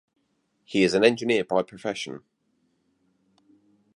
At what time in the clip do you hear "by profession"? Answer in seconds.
1.43-2.23